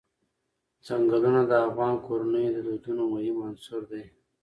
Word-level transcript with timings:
چنګلونه 0.85 1.41
د 1.47 1.51
افغان 1.67 1.95
کورنیو 2.05 2.53
د 2.55 2.57
دودونو 2.67 3.03
مهم 3.13 3.37
عنصر 3.47 3.81
دی. 3.91 4.03